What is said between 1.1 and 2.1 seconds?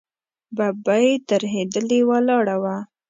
ترهېدلې